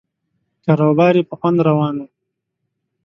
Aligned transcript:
کاروبار 0.65 1.13
یې 1.19 1.23
په 1.29 1.35
خوند 1.39 1.57
روان 1.67 1.95
و. 1.99 2.05